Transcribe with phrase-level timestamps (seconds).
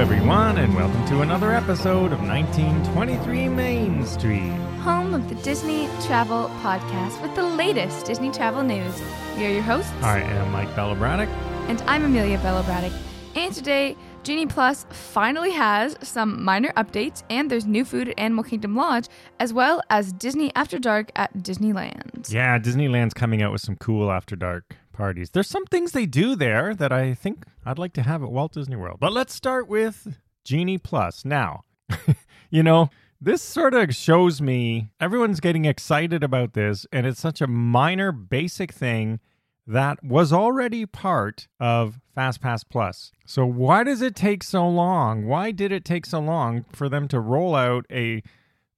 [0.00, 4.48] everyone, and welcome to another episode of 1923 Main Street.
[4.80, 8.98] home of the Disney Travel Podcast with the latest Disney travel news.
[9.36, 11.28] We are your hosts, I am Mike Bellabraddock.
[11.68, 12.94] and I'm Amelia Bella Braddock.
[13.36, 18.44] And today, Genie Plus finally has some minor updates, and there's new food at Animal
[18.44, 19.06] Kingdom Lodge,
[19.38, 22.32] as well as Disney After Dark at Disneyland.
[22.32, 25.30] Yeah, Disneyland's coming out with some cool after dark parties.
[25.30, 28.52] There's some things they do there that I think I'd like to have at Walt
[28.52, 28.98] Disney World.
[29.00, 31.24] But let's start with Genie Plus.
[31.24, 31.64] Now,
[32.50, 32.90] you know,
[33.20, 38.12] this sort of shows me everyone's getting excited about this, and it's such a minor,
[38.12, 39.20] basic thing
[39.66, 43.12] that was already part of FastPass Plus.
[43.26, 45.26] So why does it take so long?
[45.26, 48.22] Why did it take so long for them to roll out a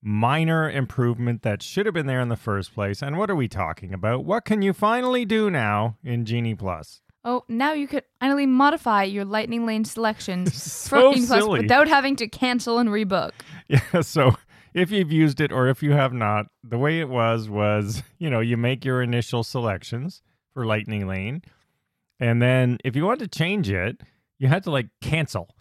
[0.03, 3.01] minor improvement that should have been there in the first place?
[3.01, 4.25] And what are we talking about?
[4.25, 7.01] What can you finally do now in Genie Plus?
[7.25, 11.87] Oh, now you could finally modify your Lightning Lane selections So for Genie Plus without
[11.87, 13.31] having to cancel and rebook.
[13.67, 14.35] Yeah, so
[14.73, 18.29] if you've used it or if you have not, the way it was was, you
[18.29, 20.21] know, you make your initial selections
[20.53, 21.41] for Lightning Lane.
[22.19, 24.01] And then if you want to change it,
[24.37, 25.52] you had to like cancel.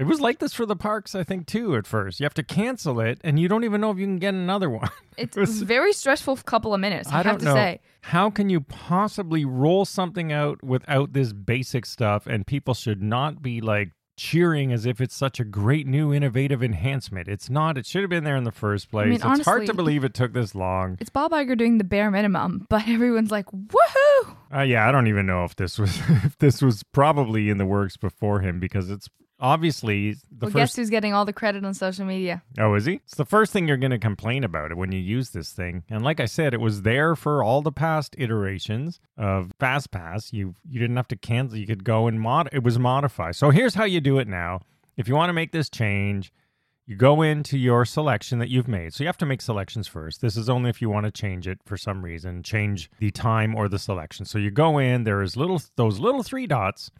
[0.00, 2.18] It was like this for the parks, I think, too, at first.
[2.20, 4.70] You have to cancel it and you don't even know if you can get another
[4.70, 4.88] one.
[5.18, 7.54] It's It was- a very stressful couple of minutes, I, I have to know.
[7.54, 7.80] say.
[8.00, 12.26] How can you possibly roll something out without this basic stuff?
[12.26, 16.62] And people should not be like cheering as if it's such a great new innovative
[16.62, 17.28] enhancement.
[17.28, 17.76] It's not.
[17.78, 19.06] It should have been there in the first place.
[19.06, 20.96] mean, it's hard to believe it took this long.
[21.00, 24.36] It's Bob Iger doing the bare minimum, but everyone's like, woohoo!
[24.54, 27.66] Uh, yeah, I don't even know if this was if this was probably in the
[27.66, 29.08] works before him because it's
[29.40, 30.76] obviously the well, guess first.
[30.76, 32.42] who's getting all the credit on social media?
[32.58, 32.94] Oh, is he?
[32.94, 35.84] It's the first thing you're going to complain about it when you use this thing.
[35.88, 40.32] And like I said, it was there for all the past iterations of FastPass.
[40.32, 41.58] You you didn't have to cancel.
[41.58, 42.48] You could go and mod.
[42.52, 43.36] It was modified.
[43.36, 44.60] So here's how you do it now.
[44.96, 46.32] If you want to make this change,
[46.86, 48.92] you go into your selection that you've made.
[48.92, 50.20] So you have to make selections first.
[50.20, 53.54] This is only if you want to change it for some reason, change the time
[53.54, 54.24] or the selection.
[54.24, 55.04] So you go in.
[55.04, 56.90] There is little those little three dots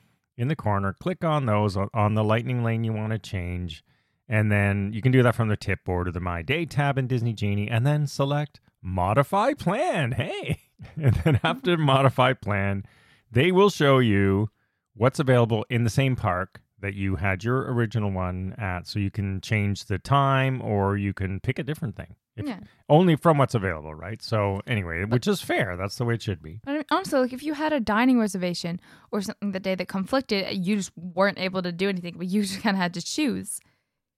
[0.40, 0.94] in the corner.
[0.94, 3.84] Click on those on- the lightning lane you want to change.
[4.28, 6.96] And then you can do that from the tip board or the My Day tab
[6.96, 10.12] in Disney Genie, and then select Modify Plan.
[10.12, 10.60] Hey.
[10.96, 12.84] And then after Modify Plan,
[13.30, 14.48] they will show you
[14.94, 18.86] what's available in the same park that you had your original one at.
[18.86, 22.16] So you can change the time or you can pick a different thing.
[22.36, 22.60] If- Yeah.
[22.88, 24.20] Only from what's available, right?
[24.22, 25.76] So, anyway, which is fair.
[25.76, 26.60] That's the way it should be.
[26.64, 28.80] But I mean, honestly, like if you had a dining reservation
[29.12, 32.42] or something the day that conflicted, you just weren't able to do anything, but you
[32.50, 33.60] just kind of had to choose.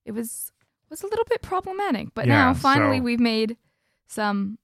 [0.05, 0.51] It was
[0.91, 3.57] was a little bit problematic, but Yeah, now finally so- we've made
[4.09, 4.59] some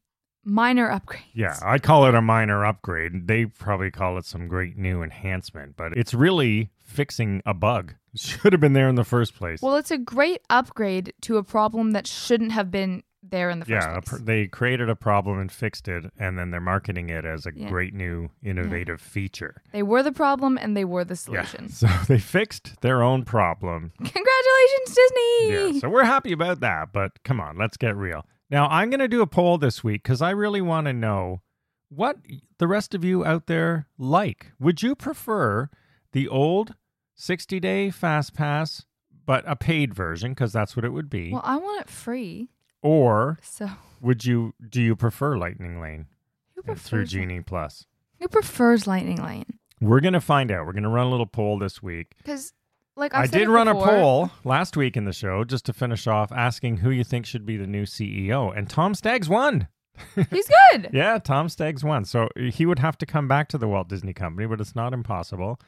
[0.45, 1.25] minor upgrades.
[1.35, 3.27] Yeah, I call it a minor upgrade.
[3.27, 7.95] They probably call it some great new enhancement, but it's really fixing a bug.
[8.15, 9.61] It should have been there in the first place.
[9.63, 13.65] Well, it's a great upgrade to a problem that shouldn't have been there in the
[13.67, 14.21] first yeah, place.
[14.21, 17.51] Yeah, they created a problem and fixed it, and then they're marketing it as a
[17.55, 17.69] Yeah.
[17.69, 19.61] great new innovative feature.
[19.73, 21.65] they were the problem and they were the solution.
[21.65, 23.93] Yeah, so they fixed their own problem.
[23.99, 25.51] Congratulations, Disney!
[25.75, 28.25] Yeah, so we're happy about that, but come on, let's get real.
[28.51, 31.43] Now, I'm going to do a poll this week because I really want to know
[31.91, 32.17] what
[32.59, 34.53] the rest of you out there like.
[34.59, 35.69] Would you prefer
[36.13, 36.75] the old
[37.15, 38.85] 60 day Fast Pass,
[39.27, 41.33] but a paid version, because that's what it would be?
[41.33, 42.49] well, I want it free,
[42.81, 43.69] or so
[44.01, 46.07] would you, do you prefer Lightning Lane
[46.55, 47.87] who and through prefers Genie Plus?
[48.19, 49.59] who prefers Lightning Lane?
[49.81, 50.67] We're going to find out.
[50.67, 52.15] We're going to run a little poll this week.
[52.17, 52.53] Because,
[52.99, 55.65] like i I've said did run before, a poll last week in the show just
[55.67, 58.57] to finish off asking who you think should be the new CEO.
[58.57, 59.69] And Tom Staggs won.
[60.31, 60.91] He's good.
[60.93, 62.05] Yeah, Tom Staggs won.
[62.05, 64.93] So he would have to come back to the Walt Disney Company, but it's not
[64.93, 65.61] impossible.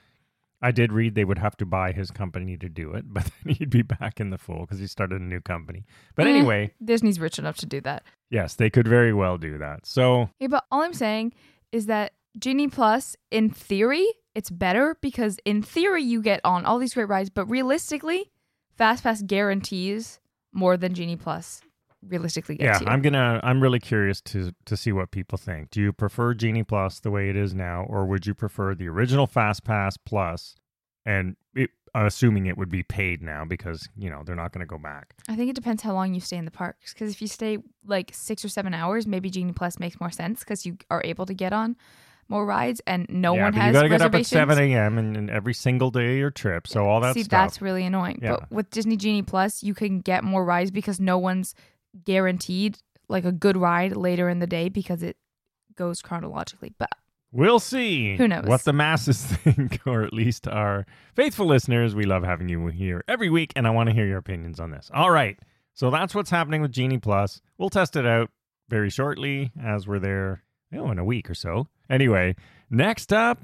[0.63, 3.55] I did read they would have to buy his company to do it, but then
[3.55, 5.85] he'd be back in the fold because he started a new company.
[6.15, 8.03] But Eh, anyway, Disney's rich enough to do that.
[8.31, 9.87] yes, they could very well do that.
[9.87, 11.33] So Yeah, but all I'm saying
[11.73, 16.79] is that Genie Plus, in theory, it's better because in theory you get on all
[16.79, 18.31] these great rides, but realistically,
[18.79, 20.21] FastPass guarantees
[20.53, 21.63] more than Genie Plus
[22.07, 22.87] realistically yeah, gets you.
[22.87, 23.41] I'm gonna.
[23.43, 25.71] I'm really curious to to see what people think.
[25.71, 28.89] Do you prefer Genie Plus the way it is now, or would you prefer the
[28.89, 30.55] original Fast Pass Plus?
[31.07, 34.71] And it, assuming it would be paid now because you know they're not going to
[34.71, 35.15] go back.
[35.29, 36.93] I think it depends how long you stay in the parks.
[36.93, 40.41] Because if you stay like six or seven hours, maybe Genie Plus makes more sense
[40.41, 41.77] because you are able to get on
[42.31, 44.97] more rides and no yeah, one has you got to get up at seven a.m.
[44.97, 46.67] And, and every single day of your trip.
[46.67, 47.31] So all that See, stuff.
[47.31, 48.21] that's really annoying.
[48.23, 48.37] Yeah.
[48.37, 51.55] But with Disney Genie Plus, you can get more rides because no one's
[52.05, 52.79] guaranteed
[53.09, 55.17] like a good ride later in the day because it
[55.75, 56.73] goes chronologically.
[56.79, 56.91] But
[57.33, 58.47] We'll see Who knows?
[58.47, 60.85] what the masses think, or at least our
[61.15, 61.95] faithful listeners.
[61.95, 64.71] We love having you here every week, and I want to hear your opinions on
[64.71, 64.91] this.
[64.93, 65.39] All right.
[65.75, 67.41] So that's what's happening with Genie Plus.
[67.57, 68.31] We'll test it out
[68.69, 70.43] very shortly as we're there,
[70.75, 71.69] oh, in a week or so.
[71.91, 72.37] Anyway,
[72.71, 73.41] next up,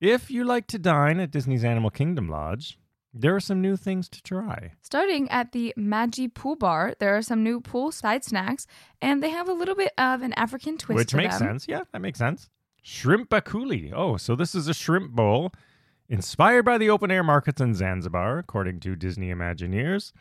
[0.00, 2.78] if you like to dine at Disney's Animal Kingdom Lodge,
[3.14, 4.72] there are some new things to try.
[4.82, 8.66] Starting at the Maji Pool Bar, there are some new poolside snacks,
[9.00, 11.48] and they have a little bit of an African twist Which makes them.
[11.48, 11.66] sense.
[11.66, 12.50] Yeah, that makes sense.
[12.82, 13.92] Shrimp bakuli.
[13.94, 15.52] Oh, so this is a shrimp bowl
[16.08, 20.12] inspired by the open air markets in Zanzibar, according to Disney Imagineers.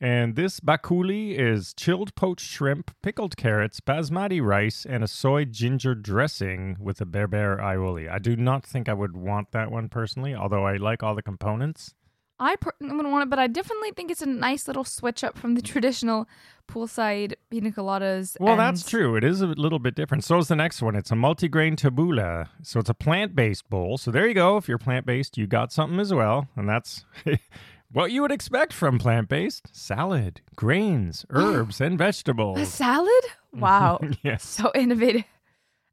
[0.00, 5.94] And this bakuli is chilled poached shrimp, pickled carrots, basmati rice, and a soy ginger
[5.94, 8.10] dressing with a berber aioli.
[8.10, 11.22] I do not think I would want that one personally, although I like all the
[11.22, 11.94] components.
[12.38, 15.38] I per- wouldn't want it, but I definitely think it's a nice little switch up
[15.38, 16.28] from the traditional
[16.68, 18.36] poolside pina coladas.
[18.38, 19.16] Well, and- that's true.
[19.16, 20.24] It is a little bit different.
[20.24, 20.94] So is the next one.
[20.94, 22.48] It's a multigrain tabbouleh.
[22.62, 23.96] So it's a plant-based bowl.
[23.96, 24.58] So there you go.
[24.58, 27.06] If you're plant-based, you got something as well, and that's
[27.92, 32.58] what you would expect from plant-based: salad, grains, herbs, and vegetables.
[32.60, 33.10] A salad?
[33.56, 34.00] Wow.
[34.22, 34.44] yes.
[34.46, 35.24] so innovative.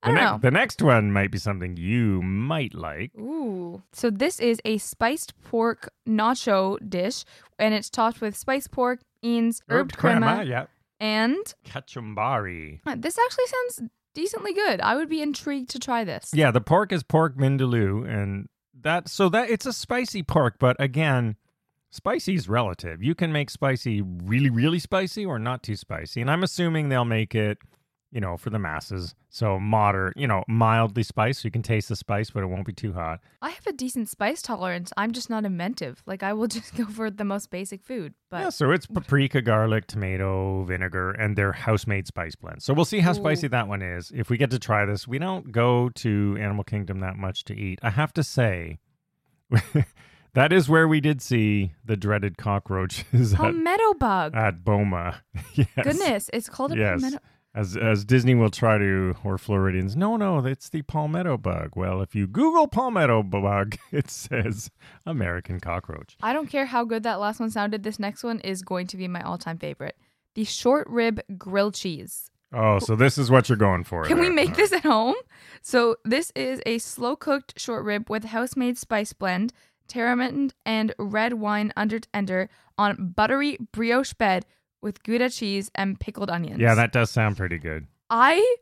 [0.01, 0.38] I The, don't ne- know.
[0.42, 3.12] the next one might be something you might like.
[3.18, 3.81] Ooh.
[3.94, 7.24] So this is a spiced pork nacho dish,
[7.57, 10.66] and it's topped with spiced pork, beans, herbed crema, yeah.
[11.00, 12.81] and Kachumbari.
[12.86, 14.81] uh, this actually sounds decently good.
[14.81, 16.31] I would be intrigued to try this.
[16.34, 18.50] Yeah, the pork is pork vindaloo, and
[18.81, 21.38] that so that it's a spicy pork, but again,
[21.94, 23.04] spicy is relative.
[23.04, 27.06] You can make spicy really, really spicy or not too spicy, and I'm assuming they'll
[27.06, 27.60] make it,
[28.12, 29.16] you know, for the masses.
[29.30, 32.66] So moderate, you know, mildly spiced, so you can taste the spice, but it won't
[32.66, 33.19] be too hot.
[33.42, 34.92] I have a decent spice tolerance.
[34.98, 36.04] I'm just not inventive.
[36.06, 38.13] Like I will just go for the most basic food.
[38.30, 42.63] But yeah, so it's paprika, garlic, tomato, vinegar, and their house-made spice blend.
[42.63, 43.16] So we'll see how Ooh.
[43.16, 44.12] spicy that one is.
[44.13, 47.56] If we get to try this, we don't go to Animal Kingdom that much to
[47.56, 47.80] eat.
[47.84, 48.80] I have to say,
[50.33, 54.35] that is where we did see the dreaded cockroaches oh, at, palmetto bug.
[54.35, 55.21] at Boma.
[55.53, 55.68] yes.
[55.81, 57.01] Goodness, it's called a Yes.
[57.01, 57.19] palmetto.
[57.56, 61.74] As, as Disney will try to, or Floridians, no, no, it's the palmetto bug.
[61.75, 64.71] Well, if you Google palmetto bug, it says
[65.06, 66.18] American cockroach.
[66.24, 67.83] I don't care how good that last one sounded.
[67.83, 69.95] This next one is going to be my all-time favorite.
[70.33, 72.31] The short rib grilled cheese.
[72.51, 74.03] Oh, so this is what you're going for.
[74.06, 74.33] Can we there.
[74.33, 75.15] make this at home?
[75.62, 79.53] So this is a slow cooked short rib with house-made spice blend,
[79.88, 84.45] tamarind and red wine under tender on buttery brioche bed
[84.81, 86.59] with Gouda cheese and pickled onions.
[86.59, 87.88] Yeah, that does sound pretty good.
[88.09, 88.56] I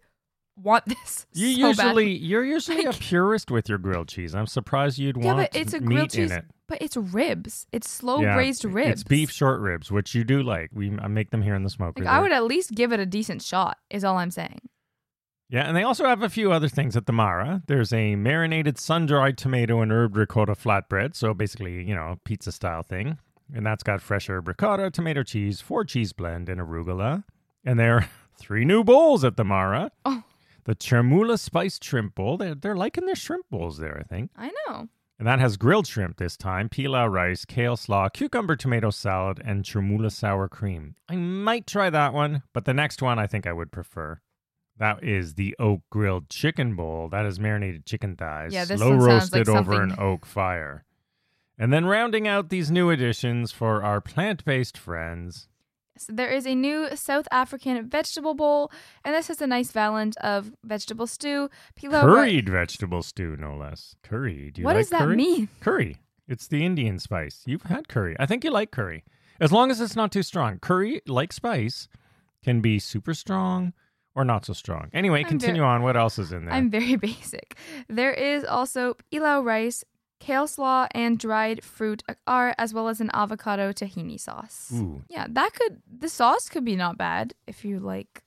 [0.56, 1.25] want this.
[1.33, 2.12] You so usually badly.
[2.18, 4.35] you're usually a purist with your grilled cheese.
[4.35, 6.29] I'm surprised you'd Yeah, want but it's a meat grilled cheese.
[6.31, 6.45] in it.
[6.68, 7.65] But it's ribs.
[7.71, 9.01] It's slow Yeah, braised ribs.
[9.01, 10.69] It's beef short ribs, which you do like.
[10.74, 12.03] We I make them here in the smoker.
[12.03, 13.77] Like I would at least give it a decent shot.
[13.89, 14.62] Is all I'm saying.
[15.51, 17.62] Yeah, and they also have a few other things at the Mara.
[17.68, 22.83] There's a marinated sun-dried tomato and herb ricotta flatbread, so basically, you know, pizza style
[22.83, 23.18] thing.
[23.53, 27.25] And that's got fresh herb ricotta, tomato cheese, four cheese blend, and arugula.
[27.65, 29.91] And there are three new bowls at the Mara.
[30.05, 30.24] Oh.
[30.63, 32.38] The Chermoula spiced shrimp bowl.
[32.38, 34.31] They're, they're liking their shrimp bowls there, I think.
[34.38, 34.88] I know.
[35.20, 39.65] And that has grilled shrimp this time, pilau rice, kale slaw, cucumber tomato salad, and
[39.65, 40.96] chermoula sour cream.
[41.10, 44.22] I might try that one, but the next one I think I would prefer.
[44.81, 47.07] That is the oak grilled chicken bowl.
[47.07, 50.85] That is marinated chicken thighs, Yeah, this slow roasted like over an oak fire.
[51.59, 55.47] And then rounding out these new additions for our plant based friends.
[56.00, 58.71] So there is a new South African vegetable bowl,
[59.05, 62.03] and this has a nice balance of vegetable stew, pilau.
[62.03, 63.95] ri- Curried vegetable stew, no less.
[64.01, 64.50] Curry.
[64.50, 65.15] Do you What like does that curry?
[65.15, 65.47] mean?
[65.59, 65.97] Curry.
[66.27, 67.43] It's the Indian spice.
[67.45, 68.15] You've had curry.
[68.19, 69.03] I think you like curry.
[69.39, 70.57] As long as it's not too strong.
[70.57, 71.88] Curry, like spice,
[72.43, 73.73] can be super strong
[74.15, 74.89] or not so strong.
[74.94, 75.84] Anyway, I'm continue ver- on.
[75.84, 76.53] What else is in there?
[76.53, 77.56] I'm very basic.
[77.88, 79.84] There is also pilau rice,
[80.20, 84.72] kale slaw, and dried fruit are as well as an avocado tahini sauce.
[84.74, 85.01] Ooh.
[85.10, 88.24] Yeah, that could the sauce could be not bad if you like.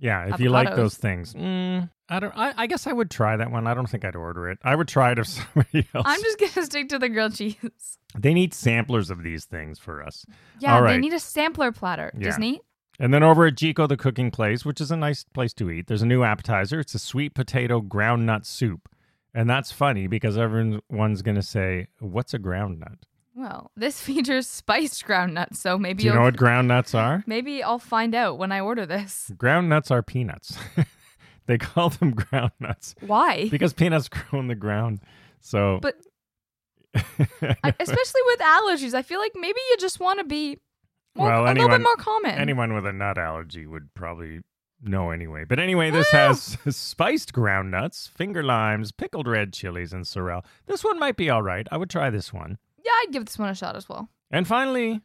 [0.00, 1.34] Yeah, if you like those things.
[1.34, 3.66] Mm, I don't I, I guess I would try that one.
[3.66, 4.58] I don't think I'd order it.
[4.62, 6.06] I would try it if somebody else.
[6.06, 7.98] I'm just gonna stick to the grilled cheese.
[8.16, 10.24] They need samplers of these things for us.
[10.60, 12.12] Yeah, they need a sampler platter.
[12.16, 12.26] Yeah.
[12.28, 12.60] Disney.
[13.00, 15.86] And then over at Jiko, the cooking place, which is a nice place to eat,
[15.86, 16.80] there's a new appetizer.
[16.80, 18.88] It's a sweet potato ground nut soup.
[19.32, 22.98] And that's funny because everyone's going to say, What's a ground nut?
[23.36, 27.22] Well, this features spiced ground nuts, so maybe Do you know what ground nuts are?
[27.26, 29.30] maybe I'll find out when I order this.
[29.36, 30.58] Ground nuts are peanuts.
[31.46, 33.48] they call them ground nuts Why?
[33.48, 35.00] because peanuts grow in the ground.
[35.40, 35.94] So, But
[36.94, 40.58] I, especially with allergies, I feel like maybe you just want to be
[41.18, 42.30] more, Well, a little anyone- bit more common.
[42.32, 44.40] anyone with a nut allergy would probably
[44.82, 45.44] know anyway.
[45.44, 50.44] But anyway, this has spiced ground nuts, finger limes, pickled red chilies, and sorrel.
[50.66, 51.66] This one might be all right.
[51.72, 52.58] I would try this one.
[52.84, 54.08] Yeah, I'd give this one a shot as well.
[54.30, 55.00] And finally,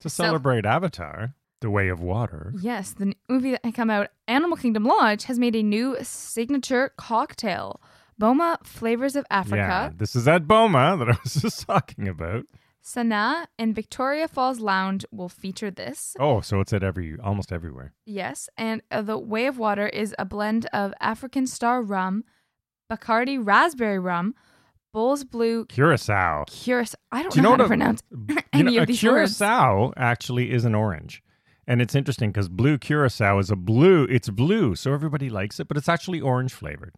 [0.00, 2.52] to So- celebrate Avatar, The Way of Water.
[2.60, 6.92] Yes, the movie that had come out, Animal Kingdom Lodge, has made a new signature
[6.96, 7.80] cocktail.
[8.18, 9.56] Boma Flavors of Africa.
[9.56, 12.44] Yeah, Africa, this is that Boma that I was just talking about.
[12.86, 16.14] Sanaa, and Victoria Falls Lounge will feature this.
[16.20, 17.92] Oh, so it's at every almost everywhere.
[18.06, 22.22] Yes, and uh, the Way of Water is a blend of African Star rum,
[22.90, 24.34] Bacardi raspberry rum,
[24.94, 26.44] Bols Blue Curacao.
[26.48, 26.94] Curacao.
[27.10, 29.36] I don't Do you know, know how to pronounce You any know, of these words.
[29.36, 31.22] curacao actually is an orange.
[31.66, 34.04] And it's interesting because blue curacao is a blue.
[34.04, 36.94] It's blue, so everybody likes it, but it's actually orange flavored.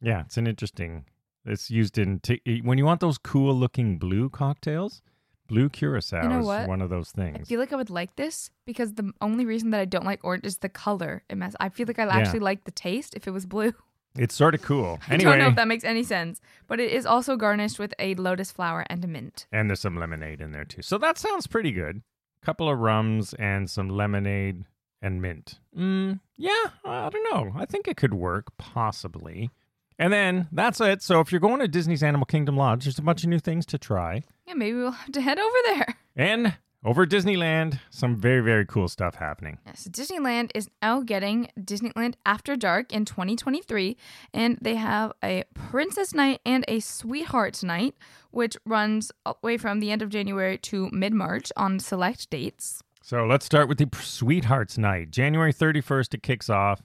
[0.00, 1.06] Yeah, it's an interesting.
[1.44, 5.02] It's used in t- when you want those cool looking blue cocktails.
[5.48, 6.68] Blue curacao You know is what?
[6.68, 7.38] one of those things.
[7.40, 10.20] I feel like I would like this because the only reason that I don't like
[10.24, 11.22] orange is the color.
[11.28, 11.54] It mess.
[11.60, 12.16] I feel like I Yeah.
[12.16, 13.72] actually like the taste if it was blue.
[14.16, 15.00] It's sort of cool.
[15.08, 18.14] I don't know if that makes any sense, but it is also garnished with a
[18.14, 19.48] lotus flower and a mint.
[19.50, 20.82] and there's some lemonade in there too.
[20.82, 22.02] So that sounds pretty good.
[22.40, 24.66] A Couple of rums and some lemonade
[25.02, 25.58] and mint.
[25.76, 27.60] Mm, yeah, I don't know.
[27.60, 29.50] I think it could work, possibly.
[29.98, 31.02] And then that's it.
[31.02, 33.64] So if you're going to Disney's Animal Kingdom Lodge, there's a bunch of new things
[33.66, 34.22] to try.
[34.46, 35.96] Yeah, maybe we'll have to head over there.
[36.16, 39.58] And over at Disneyland, some very, very cool stuff happening.
[39.66, 43.96] Yes, Disneyland is now getting Disneyland After Dark in 2023,
[44.34, 47.94] and they have a Princess Night and a Sweethearts Night,
[48.32, 52.28] which runs all the way from the end of January to mid March on select
[52.28, 52.82] dates.
[53.02, 55.10] So let's start with the Sweethearts Night.
[55.10, 56.82] January 31st, it kicks off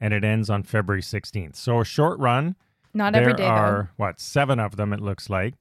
[0.00, 1.56] and it ends on February 16th.
[1.56, 2.56] So a short run.
[2.92, 3.44] Not every day.
[3.44, 5.54] there are what seven of them it looks like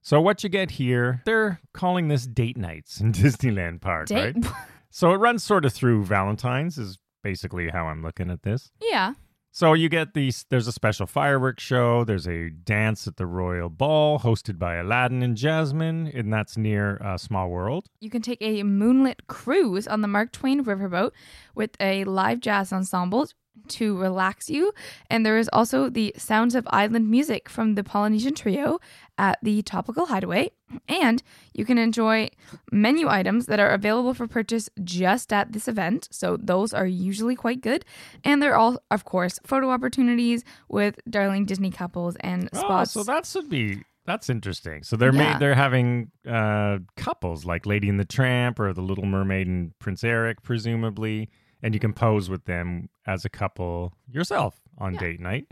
[0.00, 4.08] so what you get here they're calling this date nights in disneyland park.
[4.08, 4.34] Date?
[4.44, 4.52] right
[4.90, 9.14] so it runs sort of through valentine's is basically how i'm looking at this yeah.
[9.52, 13.68] so you get these there's a special fireworks show there's a dance at the royal
[13.70, 18.38] ball hosted by aladdin and jasmine and that's near uh, small world You can take
[18.42, 21.12] a moonlit cruise on the Mark Twain riverboat
[21.54, 23.28] with a live jazz ensemble
[23.68, 24.72] to relax you.
[25.10, 28.80] And there is also the Sounds of Island music from the Polynesian Trio
[29.18, 30.50] at the Tropical Hideaway.
[30.88, 32.30] And you can enjoy
[32.70, 36.08] menu items that are available for purchase just at this event.
[36.10, 37.84] So those are usually quite good.
[38.24, 42.96] And there are all, of course, photo opportunities with darling Disney couples and spots.
[42.96, 44.82] Oh, so that should be that's interesting.
[44.82, 45.32] So they're Yeah.
[45.34, 49.78] made they're having uh, couples like Lady and the Tramp or the Little Mermaid and
[49.78, 51.28] Prince Eric, presumably,
[51.62, 55.00] and you can pose with them as a couple yourself on Yeah.
[55.00, 55.46] date night.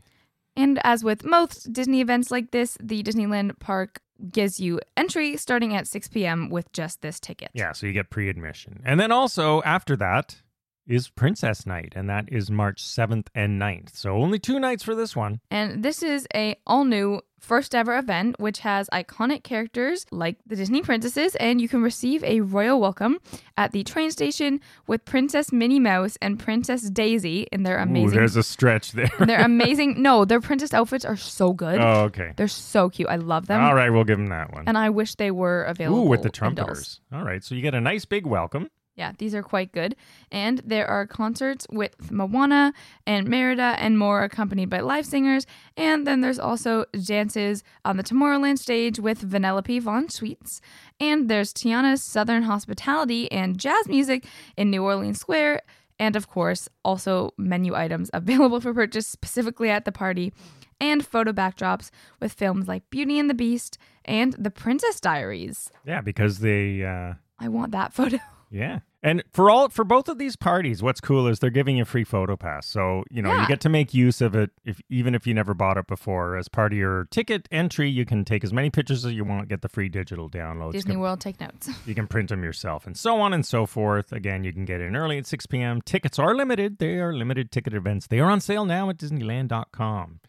[0.57, 4.01] And as with most Disney events like this, the Disneyland park
[4.31, 6.51] gives you entry starting at 6 p.m.
[6.51, 7.51] with just this ticket.
[7.55, 10.43] Yeah, so you get pre-admission, and then also after that
[10.91, 13.95] is Princess Night, and that is March seventh and 9th.
[13.95, 15.41] So only two nights for this one.
[15.51, 20.55] And this is a all new first ever event which has iconic characters like the
[20.55, 23.19] Disney princesses and you can receive a royal welcome
[23.57, 28.19] at the train station with Princess Minnie Mouse and Princess Daisy in their Ooh, amazing
[28.19, 29.11] there's a stretch there.
[29.21, 31.81] their amazing no, their princess outfits are so good.
[31.81, 32.35] oh, okay.
[32.37, 33.09] They're so cute.
[33.09, 33.63] I love them.
[33.63, 34.65] All right, we'll give them that one.
[34.67, 36.05] And I wish they were available.
[36.05, 37.01] Ooh, with the trumpeters.
[37.11, 38.69] All right, so you get a nice big welcome.
[39.01, 39.97] Yeah, these are quite good.
[40.31, 42.75] And there are concerts with Moana
[43.07, 45.47] and Merida and more accompanied by live singers.
[45.75, 50.61] And then there's also dances on the Tomorrowland stage with Vanellope Von Schweetz.
[51.01, 54.27] And there's Tiana's Southern Hospitality and jazz music
[54.59, 55.63] in New Orleans Square.
[55.99, 60.35] And of course, also menu items available for purchase specifically at the party.
[60.79, 61.91] And photo backdrops
[62.21, 65.71] with films like Beauty and the Beast and The Princess Diaries.
[65.87, 68.19] Yeah, because they uh I want that photo.
[68.51, 68.81] yeah.
[69.03, 71.87] And for all for both of these parties, what's cool is they're giving you a
[71.87, 72.67] free photo pass.
[72.67, 73.41] So, you know, Yeah.
[73.43, 76.37] you get to make use of it if even if you never bought it before.
[76.37, 79.49] As part of your ticket entry, you can take as many pictures as you want,
[79.49, 80.73] get the free digital downloads.
[80.73, 81.71] Disney Can- World, take notes.
[81.87, 84.13] You can print them yourself and so on and so forth.
[84.13, 85.81] Again, you can get in early at 6 p.m.
[85.81, 86.79] Tickets are limited.
[86.79, 88.07] They are limited ticket events.
[88.07, 90.21] They are on sale now at Disneyland.com.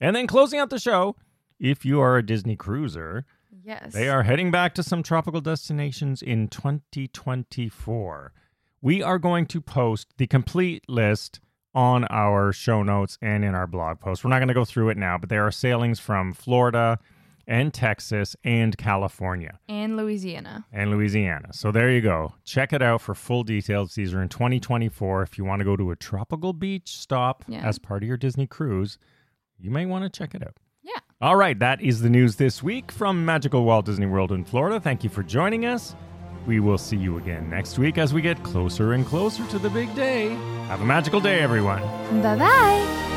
[0.00, 1.16] And then closing out the show,
[1.58, 3.24] if you are a Disney cruiser,
[3.68, 3.92] Yes.
[3.92, 8.32] they are heading back to some tropical destinations in 2024.
[8.80, 11.40] We are going to post the complete list
[11.74, 14.24] on our show notes and in our blog post.
[14.24, 16.98] We're not going to go through it now, but there are sailings from Florida
[17.46, 20.66] and Texas and California and Louisiana.
[20.72, 21.52] and Louisiana.
[21.52, 22.34] So there you go.
[22.44, 23.94] Check it out for full details.
[23.94, 25.22] These are in 2024.
[25.22, 27.60] If you want to go to a tropical beach stop Yeah.
[27.66, 28.98] as part of your Disney cruise,
[29.58, 30.56] you may want to check it out.
[31.20, 34.78] All right, that is the news this week from Magical Walt Disney World in Florida.
[34.78, 35.96] Thank you for joining us.
[36.46, 39.68] We will see you again next week as we get closer and closer to the
[39.68, 40.28] big day.
[40.68, 41.82] Have a magical day, everyone.
[42.22, 43.07] Bye bye.